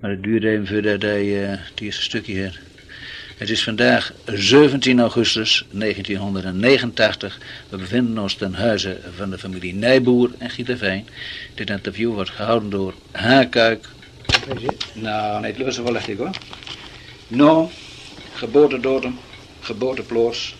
[0.00, 2.58] Maar het duurde even voordat hij uh, eerste stukje had.
[3.36, 7.38] Het is vandaag 17 augustus 1989.
[7.68, 11.06] We bevinden ons ten huize van de familie Nijboer en Gieterveen.
[11.54, 13.88] Dit interview wordt gehouden door Haarkuik.
[14.92, 16.30] Nou, nee, het lukt wel echt ik hoor.
[17.28, 17.70] No,
[18.34, 19.18] geboortedatum,
[19.60, 20.56] geboorteploos.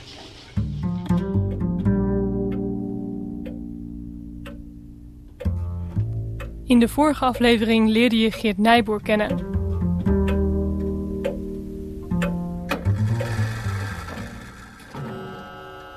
[6.77, 9.30] In de vorige aflevering leerde je Geert Nijboer kennen.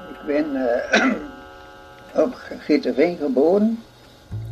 [0.09, 1.13] Ik ben uh,
[2.26, 3.80] op Gieterveen geboren.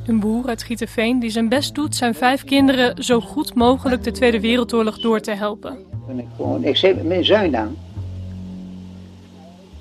[0.07, 4.11] Een boer uit Gieterveen die zijn best doet zijn vijf kinderen zo goed mogelijk de
[4.11, 5.77] Tweede Wereldoorlog door te helpen.
[6.07, 7.77] Ben ik, gewoon, ik zit met mijn zuin aan.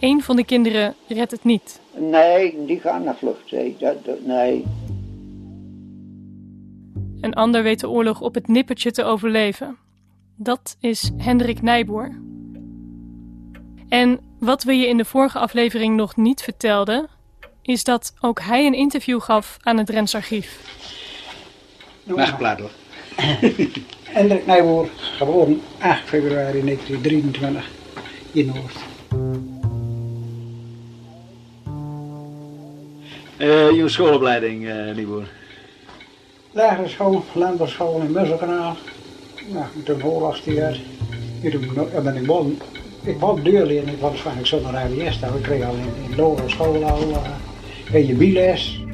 [0.00, 1.80] Eén van de kinderen redt het niet.
[1.96, 3.50] Nee, die gaan naar vlucht.
[3.78, 4.64] Dat, dat, nee.
[7.20, 9.76] Een ander weet de oorlog op het nippertje te overleven.
[10.36, 12.20] Dat is Hendrik Nijboer.
[13.88, 17.08] En wat we je in de vorige aflevering nog niet vertelden,
[17.62, 20.60] is dat ook hij een interview gaf aan het Drents Archief.
[24.16, 27.70] Hendrik Nijboer, geboren 8 februari 1923
[28.32, 28.74] in Noord.
[33.38, 35.28] Uh, je schoolopleiding, uh, Nijboer?
[36.56, 38.76] Lagere school, landbouwschool in Musselkanaal.
[39.52, 40.80] Nou, toen oorlogstijd.
[41.50, 42.58] Toen ben ik begonnen.
[43.02, 45.16] Ik was deurleer ik was waarschijnlijk zonder RBS.
[45.16, 47.10] Ik kreeg al in, in school al
[47.92, 48.84] uh, je biles.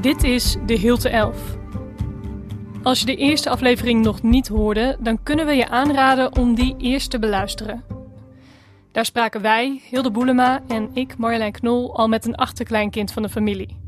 [0.00, 1.36] Dit is de Hilte 11.
[2.82, 6.74] Als je de eerste aflevering nog niet hoorde, dan kunnen we je aanraden om die
[6.78, 7.91] eerst te beluisteren.
[8.92, 13.28] Daar spraken wij, Hilde Boelema en ik, Marjolein Knol, al met een achterkleinkind van de
[13.28, 13.80] familie.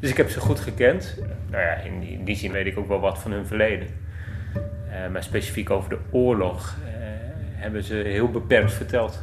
[0.00, 1.18] Dus ik heb ze goed gekend.
[1.50, 3.86] Nou ja, in die, in die zin weet ik ook wel wat van hun verleden.
[4.56, 6.90] Uh, maar specifiek over de oorlog uh,
[7.54, 9.22] hebben ze heel beperkt verteld.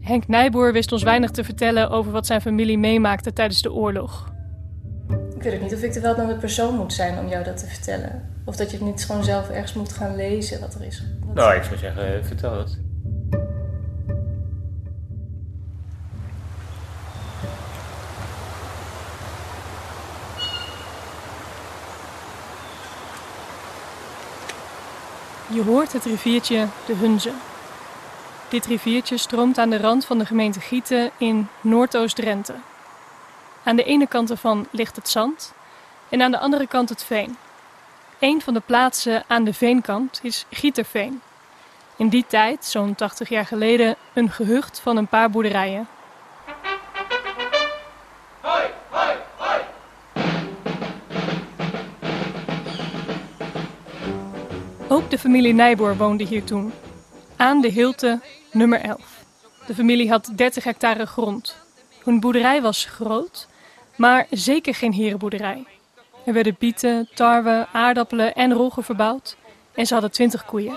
[0.00, 4.32] Henk Nijboer wist ons weinig te vertellen over wat zijn familie meemaakte tijdens de oorlog.
[5.36, 7.66] Ik weet ook niet of ik de welbekende persoon moet zijn om jou dat te
[7.66, 8.37] vertellen.
[8.48, 11.02] Of dat je het niet gewoon zelf ergens moet gaan lezen wat er is.
[11.24, 11.34] Wat...
[11.34, 12.78] Nou, ik zou zeggen, vertel het.
[25.50, 27.32] Je hoort het riviertje de Hunze.
[28.48, 32.54] Dit riviertje stroomt aan de rand van de gemeente Gieten in Noordoost-Drenthe.
[33.64, 35.52] Aan de ene kant ervan ligt het zand
[36.08, 37.36] en aan de andere kant het veen.
[38.18, 41.20] Een van de plaatsen aan de veenkant is Gieterveen.
[41.96, 45.88] In die tijd, zo'n 80 jaar geleden, een gehucht van een paar boerderijen.
[48.40, 49.60] Hoi, hoi, hoi.
[54.88, 56.72] Ook de familie Nijboer woonde hier toen.
[57.36, 58.20] Aan de Hilte
[58.52, 59.00] nummer 11.
[59.66, 61.56] De familie had 30 hectare grond.
[62.04, 63.48] Hun boerderij was groot,
[63.96, 65.77] maar zeker geen herenboerderij.
[66.28, 69.36] Er werden bieten, tarwe, aardappelen en roggen verbouwd.
[69.74, 70.76] En ze hadden twintig koeien.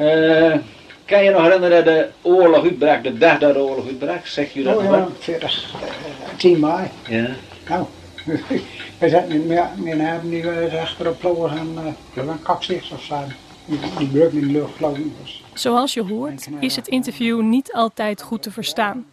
[0.00, 0.56] Uh,
[1.04, 4.26] kan je nog herinneren de oorlog uitbrak, de dag dat de oorlog uitbrak?
[4.26, 4.96] Zeg je dat oh, nog?
[4.96, 5.74] Ja, 40,
[6.36, 6.88] 10 mei.
[7.08, 7.26] Ja.
[7.68, 7.86] Nou,
[9.00, 13.02] we zaten met mijn hebben die we achter op ploegen gaan, uh, een kaksticht of
[13.02, 13.16] zo.
[13.98, 14.78] Die brug in de lucht.
[15.22, 15.42] Dus.
[15.54, 19.06] Zoals je hoort is het interview niet altijd goed te verstaan.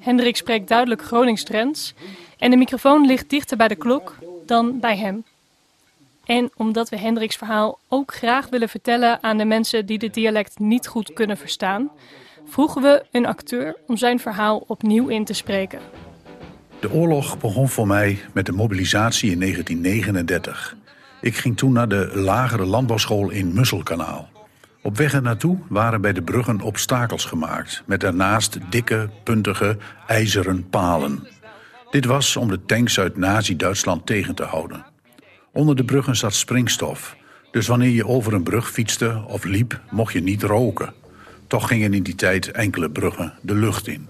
[0.00, 1.94] Hendrik spreekt duidelijk Gronings trends
[2.38, 5.24] en de microfoon ligt dichter bij de klok dan bij hem.
[6.24, 10.58] En omdat we Hendriks verhaal ook graag willen vertellen aan de mensen die dit dialect
[10.58, 11.90] niet goed kunnen verstaan,
[12.48, 15.80] vroegen we een acteur om zijn verhaal opnieuw in te spreken.
[16.80, 20.76] De oorlog begon voor mij met de mobilisatie in 1939.
[21.20, 24.28] Ik ging toen naar de lagere landbouwschool in Musselkanaal.
[24.82, 30.68] Op weg er naartoe waren bij de bruggen obstakels gemaakt, met daarnaast dikke, puntige, ijzeren
[30.68, 31.28] palen.
[31.90, 34.84] Dit was om de tanks uit Nazi-Duitsland tegen te houden.
[35.52, 37.16] Onder de bruggen zat springstof,
[37.50, 40.92] dus wanneer je over een brug fietste of liep, mocht je niet roken.
[41.46, 44.08] Toch gingen in die tijd enkele bruggen de lucht in.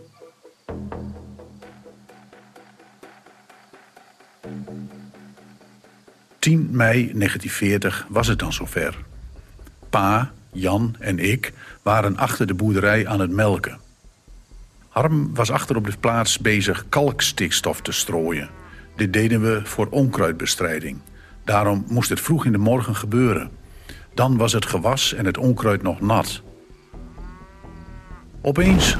[6.48, 8.98] ...10 mei 1940 was het dan zover.
[9.90, 11.52] Pa, Jan en ik
[11.82, 13.78] waren achter de boerderij aan het melken.
[14.88, 18.50] Harm was achter op de plaats bezig kalkstikstof te strooien.
[18.96, 20.98] Dit deden we voor onkruidbestrijding.
[21.44, 23.50] Daarom moest het vroeg in de morgen gebeuren.
[24.14, 26.42] Dan was het gewas en het onkruid nog nat.
[28.40, 28.96] Opeens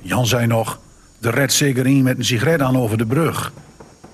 [0.00, 0.80] Jan zei nog,
[1.20, 3.52] er redt zeker een met een sigaret aan over de brug.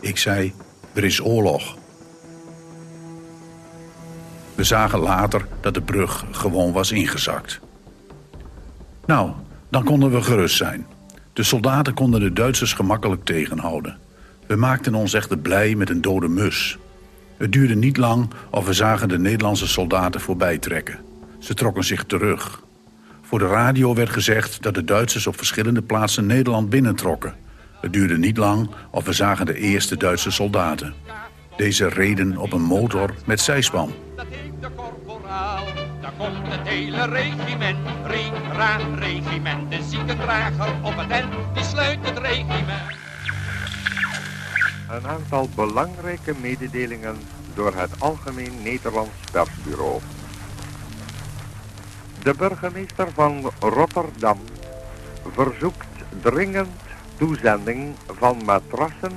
[0.01, 0.53] Ik zei,
[0.93, 1.79] er is oorlog.
[4.61, 7.61] We zagen later dat de brug gewoon was ingezakt.
[9.07, 9.31] Nou,
[9.71, 10.87] dan konden we gerust zijn.
[11.33, 13.99] De soldaten konden de Duitsers gemakkelijk tegenhouden.
[14.47, 16.79] We maakten ons echt blij met een dode mus.
[17.37, 20.99] Het duurde niet lang of we zagen de Nederlandse soldaten voorbij trekken.
[21.39, 22.63] Ze trokken zich terug.
[23.23, 27.35] Voor de radio werd gezegd dat de Duitsers op verschillende plaatsen Nederland binnentrokken.
[27.81, 30.95] Het duurde niet lang of we zagen de eerste Duitse soldaten.
[31.57, 33.93] Deze reden op een motor met zijspan.
[34.21, 35.65] Dat heeft de korporaal.
[36.01, 37.79] Daar komt het hele regiment.
[38.53, 39.71] Ra, regiment.
[39.71, 41.33] De ziekendrager op het end.
[41.55, 42.97] Die sluit het regiment.
[44.91, 47.17] Een aantal belangrijke mededelingen
[47.55, 50.01] door het Algemeen Nederlands Persbureau.
[52.23, 54.39] De burgemeester van Rotterdam
[55.33, 55.89] verzoekt
[56.23, 56.81] dringend
[57.17, 59.13] toezending van matrassen,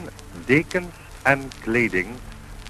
[0.46, 2.08] dekens en kleding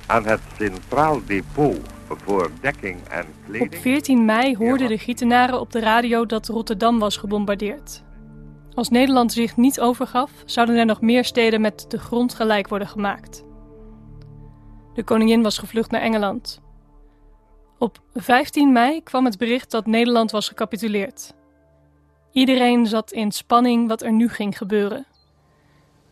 [0.05, 3.73] aan het Centraal Depot voor dekking en kleding.
[3.73, 8.03] Op 14 mei hoorden de Gietenaren op de radio dat Rotterdam was gebombardeerd.
[8.73, 12.87] Als Nederland zich niet overgaf, zouden er nog meer steden met de grond gelijk worden
[12.87, 13.43] gemaakt.
[14.93, 16.61] De koningin was gevlucht naar Engeland.
[17.77, 21.33] Op 15 mei kwam het bericht dat Nederland was gecapituleerd.
[22.31, 25.05] Iedereen zat in spanning wat er nu ging gebeuren.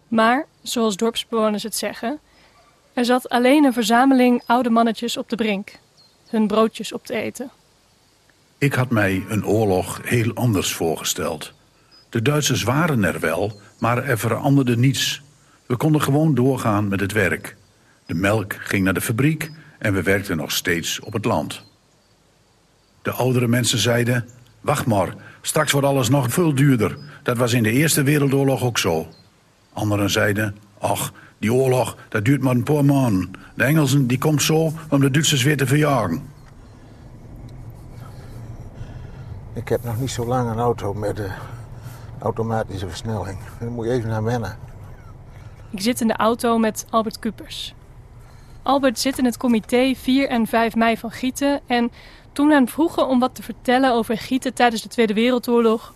[0.08, 2.20] Maar, zoals dorpsbewoners het zeggen,
[3.02, 5.72] er zat alleen een verzameling oude mannetjes op de brink,
[6.30, 7.52] hun broodjes op te eten.
[8.58, 11.54] Ik had mij een oorlog heel anders voorgesteld.
[12.10, 15.22] De Duitsers waren er wel, maar er veranderde niets.
[15.66, 17.56] We konden gewoon doorgaan met het werk.
[18.06, 21.64] De melk ging naar de fabriek en we werkten nog steeds op het land.
[23.02, 26.98] De oudere mensen zeiden: Wacht maar, straks wordt alles nog veel duurder.
[27.24, 29.08] Dat was in de Eerste Wereldoorlog ook zo.
[29.74, 33.32] Anderen zeiden: Ach, die oorlog, dat duurt maar een paar maanden.
[33.56, 36.30] De Engelsen die komt zo om de Duitsers weer te verjagen.
[39.54, 41.30] Ik heb nog niet zo lang een auto met de
[42.20, 43.38] automatische versnelling.
[43.60, 44.58] Daar moet je even naar wennen.
[45.70, 47.74] Ik zit in de auto met Albert Kupers.
[48.64, 51.92] Albert zit in het comité 4 en 5 mei van Gieten en
[52.32, 55.94] toen we hem vroegen om wat te vertellen over Gieten tijdens de Tweede Wereldoorlog,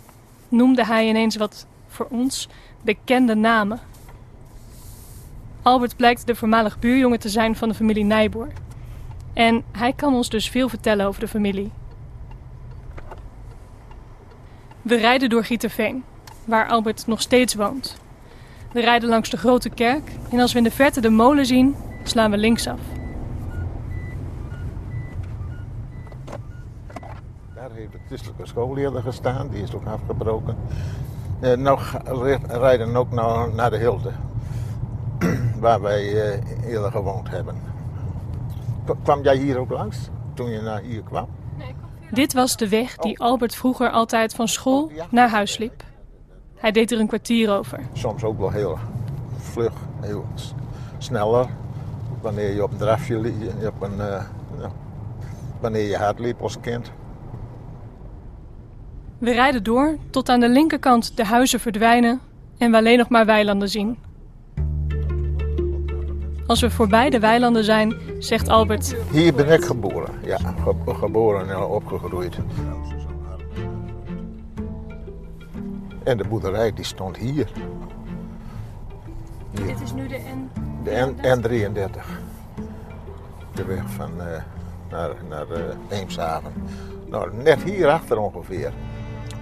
[0.49, 2.49] noemde hij ineens wat voor ons
[2.81, 3.79] bekende namen.
[5.65, 8.47] Albert blijkt de voormalig buurjongen te zijn van de familie Nijboer.
[9.33, 11.71] En hij kan ons dus veel vertellen over de familie.
[14.81, 16.03] We rijden door Gieterveen,
[16.45, 17.97] waar Albert nog steeds woont.
[18.71, 21.75] We rijden langs de grote kerk en als we in de verte de molen zien,
[22.03, 22.79] slaan we linksaf.
[27.55, 30.55] Daar heeft de christelijke school eerder gestaan, die is ook afgebroken.
[31.39, 31.97] Eh, nog
[32.47, 34.11] rijden ook naar, naar de Hilde,
[35.65, 37.55] waar wij eh, eerder gewoond hebben.
[38.85, 39.97] K- kwam jij hier ook langs
[40.33, 41.27] toen je naar hier kwam?
[42.11, 45.83] Dit was de weg die Albert vroeger altijd van school naar huis liep.
[46.55, 47.79] Hij deed er een kwartier over.
[47.93, 48.77] Soms ook wel heel
[49.37, 50.25] vlug, heel
[50.97, 51.47] sneller.
[52.21, 53.35] Wanneer je op een drafje liep,
[53.67, 54.23] op een, eh,
[54.59, 54.69] ja,
[55.59, 56.91] wanneer je hard liep als kind.
[59.17, 62.19] We rijden door tot aan de linkerkant de huizen verdwijnen
[62.57, 63.97] en we alleen nog maar weilanden zien.
[66.47, 71.49] Als we voorbij de weilanden zijn, zegt Albert: Hier ben ik geboren, ja, ge- geboren
[71.49, 72.37] en opgegroeid.
[76.03, 77.47] En de boerderij die stond hier,
[79.51, 80.49] Dit is nu de N.
[80.83, 81.99] de N, N33.
[83.53, 84.41] De weg van eh,
[84.91, 86.51] naar, naar eh, Eemshaven.
[87.09, 88.71] Nou, net hierachter ongeveer.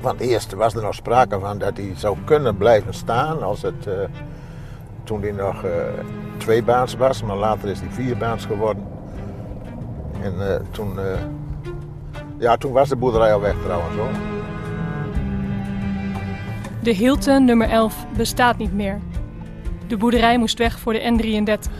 [0.02, 3.88] Want eerst was er nog sprake van dat hij zou kunnen blijven staan als het,
[3.88, 3.94] eh,
[5.04, 5.64] toen hij nog
[6.44, 8.88] tweebaans was, maar later is hij vierbaans geworden.
[10.22, 11.20] En eh, toen, eh,
[12.38, 14.12] ja, toen was de boerderij al weg trouwens hoor.
[16.82, 19.00] De Hilte nummer 11 bestaat niet meer.
[19.88, 21.72] De boerderij moest weg voor de N33.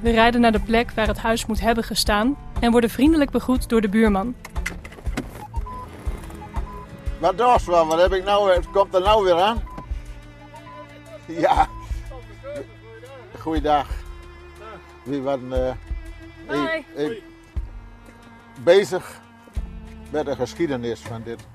[0.00, 3.68] We rijden naar de plek waar het huis moet hebben gestaan en worden vriendelijk begroet
[3.68, 4.34] door de buurman.
[7.18, 9.62] Wat van, wat heb ik nou, komt er nou weer aan?
[11.26, 11.68] Ja.
[13.44, 13.86] Goeiedag.
[15.02, 15.52] Wie waren
[16.48, 17.22] eh, ik, ik
[18.60, 19.20] bezig
[20.10, 21.46] met de geschiedenis van dit.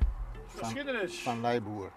[0.48, 1.22] Van, Geschiedenis.
[1.24, 1.90] van Nijboer.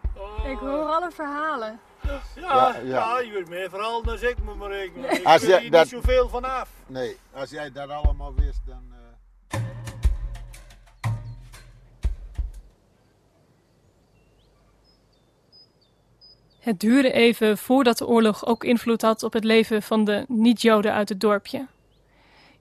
[0.45, 1.81] Ik hoor alle verhalen.
[2.03, 3.19] Ja, Ja, ja, ja.
[3.19, 5.11] je weet meer vooral dan ik moet maar rekenen.
[5.11, 6.69] Ik Als weet je hier dat- niet zoveel vanaf.
[6.87, 8.92] Nee, als jij dat allemaal wist, dan.
[16.63, 20.93] Het duurde even voordat de oorlog ook invloed had op het leven van de niet-Joden
[20.93, 21.67] uit het dorpje.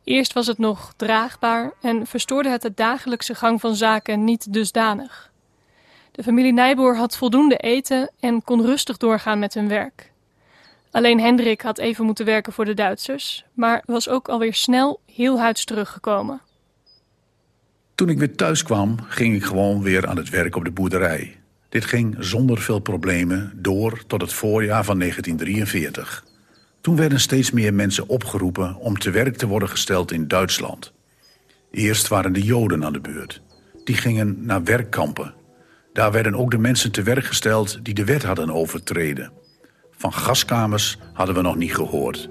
[0.03, 5.31] Eerst was het nog draagbaar en verstoorde het de dagelijkse gang van zaken niet dusdanig.
[6.11, 10.11] De familie Nijboer had voldoende eten en kon rustig doorgaan met hun werk.
[10.91, 15.39] Alleen Hendrik had even moeten werken voor de Duitsers, maar was ook alweer snel heel
[15.39, 16.41] huids teruggekomen.
[17.95, 21.40] Toen ik weer thuis kwam, ging ik gewoon weer aan het werk op de boerderij.
[21.71, 26.25] Dit ging zonder veel problemen door tot het voorjaar van 1943.
[26.81, 30.93] Toen werden steeds meer mensen opgeroepen om te werk te worden gesteld in Duitsland.
[31.71, 33.41] Eerst waren de Joden aan de beurt.
[33.83, 35.33] Die gingen naar werkkampen.
[35.93, 39.31] Daar werden ook de mensen te werk gesteld die de wet hadden overtreden.
[39.91, 42.29] Van gaskamers hadden we nog niet gehoord.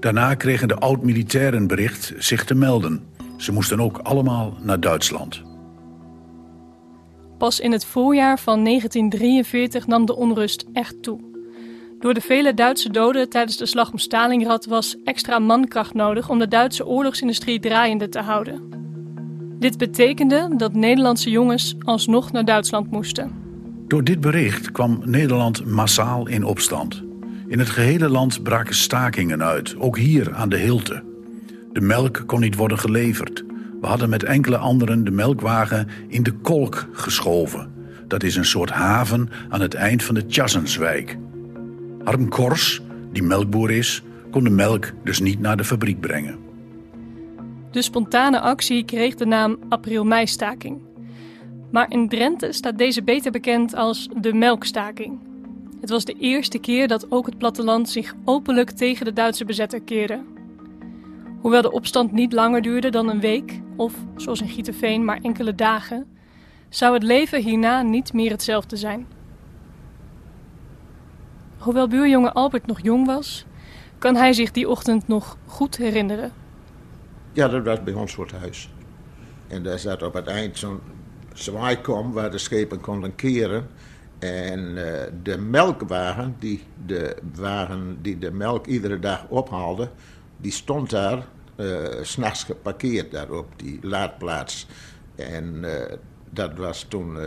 [0.00, 3.04] Daarna kregen de oud-militairen bericht zich te melden.
[3.36, 5.53] Ze moesten ook allemaal naar Duitsland.
[7.38, 11.20] Pas in het voorjaar van 1943 nam de onrust echt toe.
[11.98, 16.38] Door de vele Duitse doden tijdens de slag om Stalingrad was extra mankracht nodig om
[16.38, 18.82] de Duitse oorlogsindustrie draaiende te houden.
[19.58, 23.32] Dit betekende dat Nederlandse jongens alsnog naar Duitsland moesten.
[23.88, 27.02] Door dit bericht kwam Nederland massaal in opstand.
[27.48, 31.02] In het gehele land braken stakingen uit, ook hier aan de Hilte.
[31.72, 33.44] De melk kon niet worden geleverd.
[33.80, 37.72] We hadden met enkele anderen de melkwagen in de Kolk geschoven.
[38.08, 41.16] Dat is een soort haven aan het eind van de Tjassenswijk.
[42.04, 46.38] Harm Kors, die melkboer is, kon de melk dus niet naar de fabriek brengen.
[47.70, 50.80] De spontane actie kreeg de naam April-mei-staking.
[51.70, 55.18] Maar in Drenthe staat deze beter bekend als de melkstaking.
[55.80, 59.82] Het was de eerste keer dat ook het platteland zich openlijk tegen de Duitse bezetter
[59.82, 60.22] keerde.
[61.40, 65.54] Hoewel de opstand niet langer duurde dan een week, of zoals in Gieterveen maar enkele
[65.54, 66.06] dagen,
[66.68, 69.06] zou het leven hierna niet meer hetzelfde zijn.
[71.58, 73.46] Hoewel buurjongen Albert nog jong was,
[73.98, 76.32] kan hij zich die ochtend nog goed herinneren.
[77.32, 78.70] Ja, dat was bij ons voor het huis.
[79.46, 80.80] En daar zat op het eind zo'n
[81.32, 83.66] zwaaikom waar de schepen konden keren.
[84.18, 84.84] En uh,
[85.22, 89.90] de melkwagen, die de wagen die de melk iedere dag ophaalde,
[90.36, 91.26] die stond daar
[92.00, 94.66] s'nachts geparkeerd daar op die laadplaats.
[95.14, 95.70] En uh,
[96.30, 97.18] dat was toen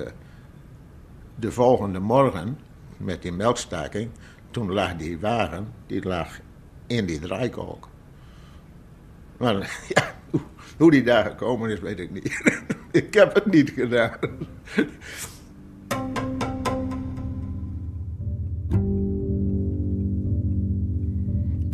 [1.35, 2.59] de volgende morgen
[2.97, 4.09] met die melkstaking.
[4.51, 6.39] Toen lag die wagen, die lag
[6.87, 7.89] in die draaikolk.
[9.37, 9.53] Maar
[9.95, 10.15] ja,
[10.77, 12.41] hoe die daar gekomen is, weet ik niet.
[12.91, 14.17] ik heb het niet gedaan.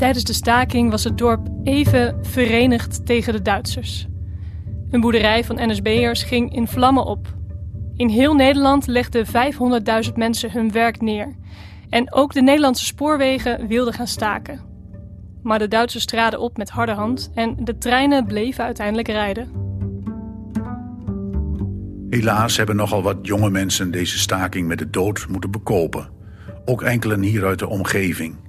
[0.04, 4.08] Tijdens de staking was het dorp even verenigd tegen de Duitsers.
[4.90, 7.34] Een boerderij van NSB'ers ging in vlammen op.
[7.96, 11.36] In heel Nederland legden 500.000 mensen hun werk neer.
[11.90, 14.62] En ook de Nederlandse spoorwegen wilden gaan staken.
[15.44, 19.52] Maar de Duitsers traden op met harde hand en de treinen bleven uiteindelijk rijden.
[22.10, 26.10] Helaas hebben nogal wat jonge mensen deze staking met de dood moeten bekopen.
[26.66, 28.44] Ook enkelen hier uit de omgeving.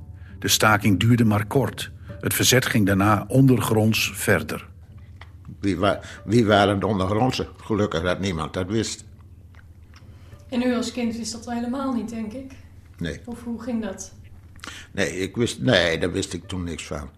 [0.44, 1.90] De staking duurde maar kort.
[2.20, 4.68] Het verzet ging daarna ondergronds verder.
[5.60, 7.48] Wie, wa wie waren de ondergrondse?
[7.56, 9.04] Gelukkig dat niemand dat wist.
[10.48, 12.52] En u als kind wist dat wel helemaal niet, denk ik?
[12.98, 13.20] Nee.
[13.24, 14.12] Of hoe ging dat?
[14.92, 17.10] Nee, ik wist, nee, daar wist ik toen niks van.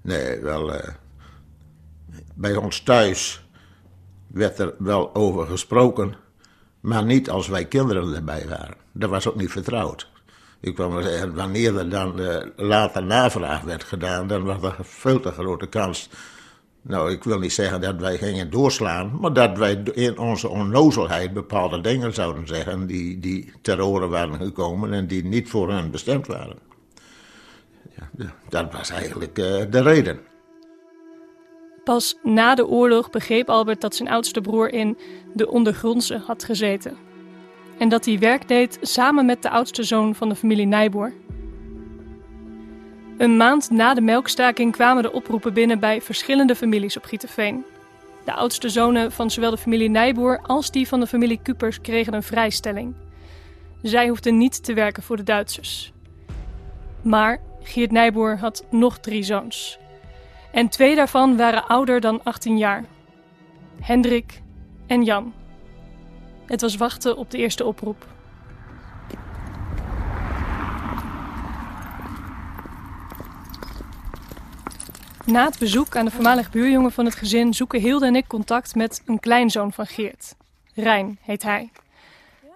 [0.00, 0.74] Nee, wel.
[0.74, 0.88] Uh,
[2.34, 3.46] bij ons thuis
[4.26, 6.14] werd er wel over gesproken,
[6.80, 8.76] maar niet als wij kinderen erbij waren.
[8.92, 10.12] Dat was ook niet vertrouwd.
[10.60, 14.76] Ik kwam maar zeggen, wanneer er dan uh, later navraag werd gedaan, dan was er
[14.80, 16.08] veel te grote kans.
[16.82, 21.32] Nou, ik wil niet zeggen dat wij gingen doorslaan, maar dat wij in onze onnozelheid
[21.32, 25.90] bepaalde dingen zouden zeggen die, die ter oren waren gekomen en die niet voor hen
[25.90, 26.58] bestemd waren.
[28.16, 30.20] Ja, dat was eigenlijk uh, de reden.
[31.84, 34.98] Pas na de oorlog begreep Albert dat zijn oudste broer in
[35.34, 36.96] de ondergrondse had gezeten.
[37.78, 41.12] En dat hij werk deed samen met de oudste zoon van de familie Nijboer.
[43.18, 47.64] Een maand na de melkstaking kwamen de oproepen binnen bij verschillende families op Gieterveen.
[48.24, 52.14] De oudste zonen van zowel de familie Nijboer als die van de familie Kupers kregen
[52.14, 52.94] een vrijstelling.
[53.82, 55.92] Zij hoefden niet te werken voor de Duitsers.
[57.02, 59.78] Maar Geert Nijboer had nog drie zoons.
[60.52, 62.84] En twee daarvan waren ouder dan 18 jaar.
[63.80, 64.42] Hendrik
[64.86, 65.32] en Jan.
[66.46, 68.06] Het was wachten op de eerste oproep.
[75.24, 78.74] Na het bezoek aan de voormalig buurjongen van het gezin zoeken Hilde en ik contact
[78.74, 80.34] met een kleinzoon van Geert.
[80.74, 81.70] Rijn heet hij.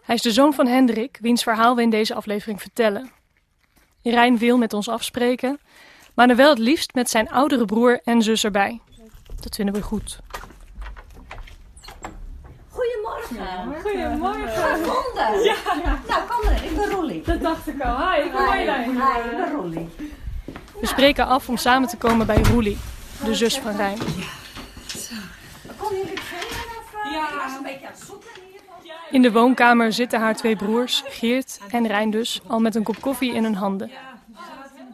[0.03, 3.11] Hij is de zoon van Hendrik, wiens verhaal we in deze aflevering vertellen.
[4.03, 5.61] Rijn wil met ons afspreken,
[6.15, 8.81] maar dan wel het liefst met zijn oudere broer en zus erbij.
[9.41, 10.19] Dat vinden we goed.
[13.29, 13.81] Goedemorgen.
[13.83, 14.79] Goedemorgen.
[14.79, 15.45] Wonder.
[15.45, 15.55] Ja.
[16.09, 16.65] Nou, kom er.
[16.65, 17.23] Ik ben Rolly.
[17.25, 17.97] Dat dacht ik al.
[18.11, 18.47] Hi, ik ben Hi.
[18.47, 18.85] Marjolein.
[18.91, 19.89] Hi, ik ben Rolly.
[20.81, 22.79] We spreken af om samen te komen bij Roelie,
[23.25, 23.99] de zus van Rijn.
[25.77, 27.29] Kon jullie vinden of Ja.
[27.29, 28.29] ik was een beetje aan het zoeken
[28.83, 28.93] hier.
[29.11, 33.01] In de woonkamer zitten haar twee broers, Geert en Rijn dus, al met een kop
[33.01, 33.91] koffie in hun handen.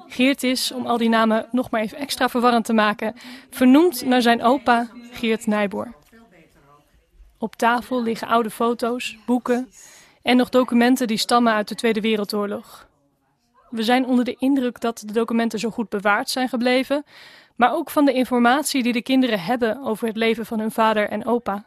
[0.09, 3.15] Geert is, om al die namen nog maar even extra verwarrend te maken,
[3.51, 5.93] vernoemd naar zijn opa Geert Nijboer.
[7.45, 9.71] Op tafel liggen oude foto's, boeken
[10.23, 12.87] en nog documenten die stammen uit de Tweede Wereldoorlog.
[13.71, 17.05] We zijn onder de indruk dat de documenten zo goed bewaard zijn gebleven,
[17.57, 21.09] maar ook van de informatie die de kinderen hebben over het leven van hun vader
[21.09, 21.65] en opa.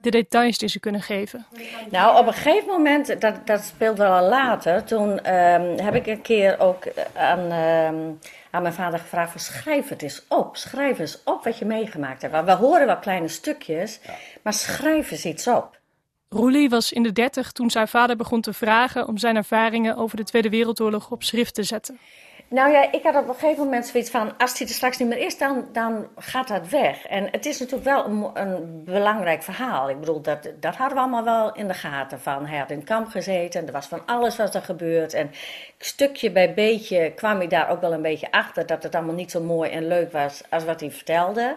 [0.00, 1.46] De details die ze kunnen geven.
[1.90, 6.06] Nou, op een gegeven moment, dat, dat speelt wel al later, toen ehm, heb ik
[6.06, 8.12] een keer ook aan, ehm,
[8.54, 10.56] aan mijn vader gevraagd van schrijf het eens op.
[10.56, 12.34] Schrijf eens op wat je meegemaakt hebt.
[12.34, 14.00] Want we horen wel kleine stukjes,
[14.42, 15.80] maar schrijf eens iets op.
[16.28, 20.16] Roelie was in de dertig toen zijn vader begon te vragen om zijn ervaringen over
[20.16, 21.98] de Tweede Wereldoorlog op schrift te zetten.
[22.48, 25.08] Nou ja, ik had op een gegeven moment zoiets van, als hij er straks niet
[25.08, 27.06] meer is, dan, dan gaat dat weg.
[27.06, 29.90] En het is natuurlijk wel een, een belangrijk verhaal.
[29.90, 32.46] Ik bedoel, dat, dat hadden we allemaal wel in de gaten van.
[32.46, 35.12] Hij had in het kamp gezeten, er was van alles wat er gebeurd.
[35.12, 35.30] En
[35.78, 39.30] stukje bij beetje kwam hij daar ook wel een beetje achter dat het allemaal niet
[39.30, 41.56] zo mooi en leuk was als wat hij vertelde.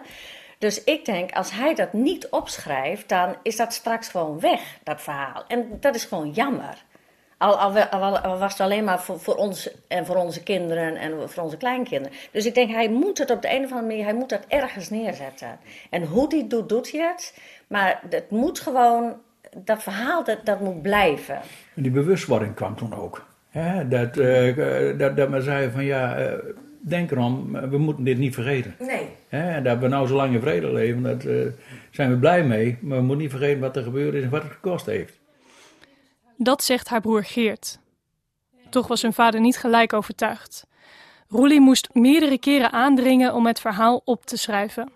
[0.58, 5.00] Dus ik denk, als hij dat niet opschrijft, dan is dat straks gewoon weg, dat
[5.00, 5.44] verhaal.
[5.48, 6.84] En dat is gewoon jammer.
[7.38, 10.96] Al, al, al- al was het alleen maar voor, voor ons en voor onze kinderen
[10.96, 12.16] en voor onze kleinkinderen.
[12.30, 14.44] Dus ik denk, hij moet het op de een of andere manier, hij moet dat
[14.48, 15.58] ergens neerzetten.
[15.90, 17.38] En hoe die het doet, doet hij het.
[17.66, 19.14] Maar het moet gewoon,
[19.56, 21.38] dat verhaal, dat, dat moet blijven.
[21.74, 23.26] En die bewustwording kwam toen ook.
[23.48, 26.32] Hè, dat, eh, dat, dat men zei van ja, eh,
[26.80, 28.74] denk erom, we moeten dit niet vergeten.
[28.78, 29.08] Nee.
[29.28, 31.16] Hè, en dat we nou zo lang in vrede leven, daar
[31.90, 32.78] zijn we blij mee.
[32.80, 35.17] Maar we moeten niet vergeten wat er gebeurd is en wat het gekost heeft.
[36.40, 37.78] Dat zegt haar broer Geert.
[38.70, 40.66] Toch was hun vader niet gelijk overtuigd.
[41.28, 44.92] Roelie moest meerdere keren aandringen om het verhaal op te schrijven.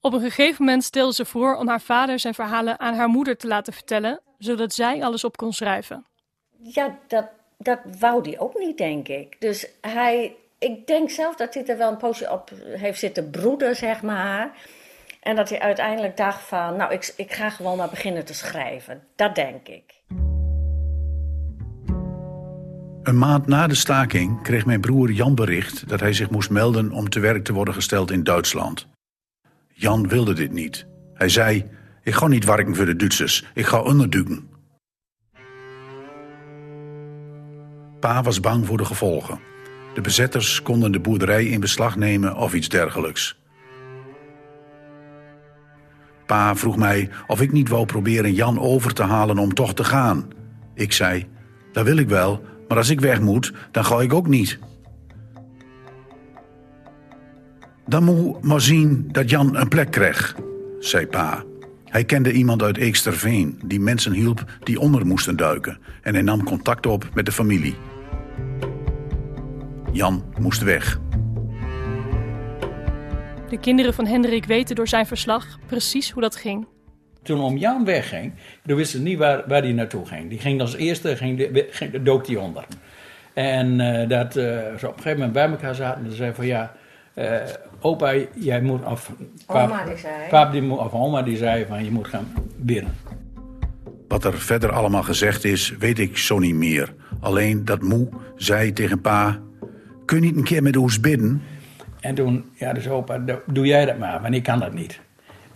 [0.00, 3.36] Op een gegeven moment stelde ze voor om haar vader zijn verhalen aan haar moeder
[3.36, 6.06] te laten vertellen, zodat zij alles op kon schrijven.
[6.62, 7.26] Ja, dat,
[7.58, 9.40] dat wou hij ook niet, denk ik.
[9.40, 13.76] Dus hij, ik denk zelf dat hij er wel een poosje op heeft zitten broeden,
[13.76, 14.52] zeg maar.
[15.20, 19.06] En dat hij uiteindelijk dacht van, nou, ik, ik ga gewoon maar beginnen te schrijven.
[19.16, 20.02] Dat denk ik.
[23.04, 26.90] Een maand na de staking kreeg mijn broer Jan bericht dat hij zich moest melden
[26.90, 28.86] om te werk te worden gesteld in Duitsland.
[29.72, 30.86] Jan wilde dit niet.
[31.14, 31.64] Hij zei:
[32.02, 34.48] Ik ga niet werken voor de Duitsers, ik ga onderduiken.
[38.00, 39.38] Pa was bang voor de gevolgen.
[39.94, 43.38] De bezetters konden de boerderij in beslag nemen of iets dergelijks.
[46.26, 49.84] Pa vroeg mij of ik niet wou proberen Jan over te halen om toch te
[49.84, 50.28] gaan.
[50.74, 51.26] Ik zei:
[51.72, 54.58] Dat wil ik wel, maar als ik weg moet, dan ga ik ook niet.
[57.86, 60.36] Dan moet maar zien dat Jan een plek kreeg,
[60.78, 61.44] zei pa.
[61.84, 66.44] Hij kende iemand uit Eeksterveen die mensen hielp die onder moesten duiken en hij nam
[66.44, 67.74] contact op met de familie.
[69.92, 71.00] Jan moest weg.
[73.48, 76.66] De kinderen van Hendrik weten door zijn verslag precies hoe dat ging.
[77.24, 78.32] Toen om Jan wegging,
[78.66, 80.28] toen wisten ze niet waar, waar hij naartoe ging.
[80.28, 82.64] Die ging als eerste, ging, de- ging, dook die onder.
[83.34, 84.44] En eh, dat eh,
[84.78, 86.72] ze op een gegeven moment bij elkaar zaten en ze zeiden van ja,
[87.14, 87.36] eh,
[87.80, 89.10] opa, jij moet, of
[89.46, 90.12] pap, Oma, die zei.
[90.28, 92.90] pap die moet, of oma die zei van je moet gaan bidden.
[94.08, 96.92] Wat er verder allemaal gezegd is, weet ik zo niet meer.
[97.20, 99.38] Alleen dat moe zei tegen pa:
[100.04, 101.42] Kun je niet een keer met ons bidden?
[102.00, 105.00] En toen, ja, dus opa, do- doe jij dat maar, want ik kan dat niet.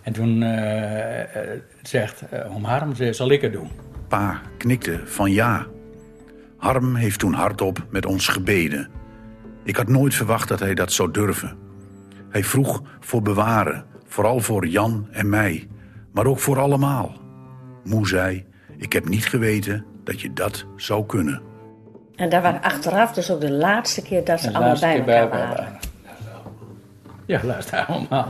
[0.01, 3.69] En toen eh, eh, zegt eh, om Harm, ze- zal ik het doen.
[4.07, 5.65] Pa knikte van ja.
[6.57, 8.89] Harm heeft toen hardop met ons gebeden.
[9.63, 11.57] Ik had nooit verwacht dat hij dat zou durven.
[12.29, 15.67] Hij vroeg voor bewaren, vooral voor Jan en mij,
[16.13, 17.13] maar ook voor allemaal.
[17.83, 18.45] Moe zei:
[18.77, 21.41] Ik heb niet geweten dat je dat zou kunnen.
[22.15, 25.77] En dat was achteraf dus ook de laatste keer dat ze laatste bij elkaar waren.
[27.25, 28.27] Ja, luister allemaal.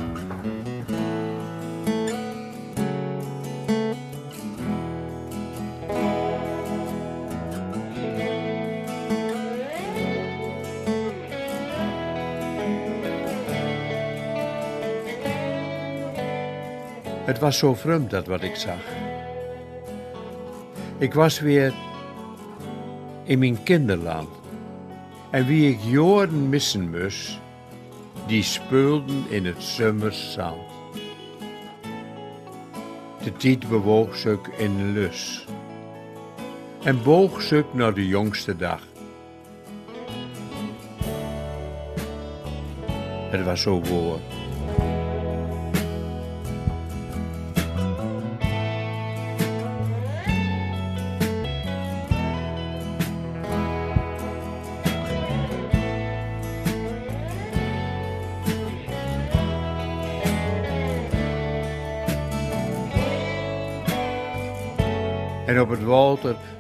[17.40, 18.80] Het was zo vreemd dat wat ik zag.
[20.98, 21.74] Ik was weer
[23.24, 24.30] in mijn kinderland.
[25.30, 27.40] En wie ik jaren missen moest,
[28.28, 30.62] die speelden in het zomerzand.
[33.24, 35.46] De tijd bewoog zich in lus.
[36.84, 38.82] En boog zich naar de jongste dag.
[43.30, 44.39] Het was zo woord.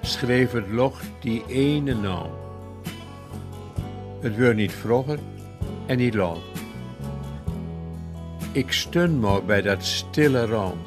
[0.01, 2.29] Schreef het loch die ene naam.
[4.19, 5.19] Het werd niet vroeger
[5.85, 6.37] en niet laat.
[8.51, 10.77] Ik stun maar bij dat stille raam.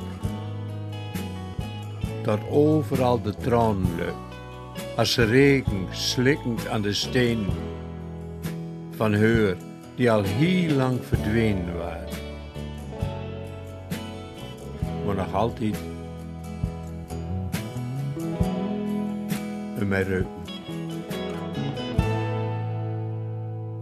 [2.22, 4.14] Dat overal de tranen lukt.
[4.96, 7.46] Als regen slikkend aan de steen.
[8.90, 9.56] Van heur
[9.94, 12.08] die al heel lang verdwenen waren.
[15.06, 15.76] Maar nog altijd
[19.92, 20.30] in mijn reuken.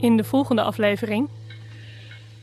[0.01, 1.29] In de volgende aflevering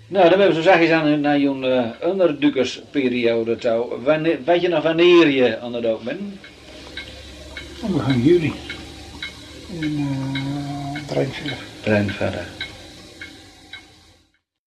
[0.07, 4.01] Nou, dan hebben we zo zachtjes aan naar jouw uh, onderduikersperiode touw.
[4.03, 6.19] Wanneer, weet je nog wanneer je aan de dood bent?
[7.83, 8.53] Oh, we gaan juli.
[9.81, 11.57] In uh, Breinverder.
[11.81, 12.56] Breinverder.